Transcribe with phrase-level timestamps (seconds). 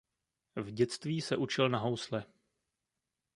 [0.55, 2.25] V dětství se učil na housle.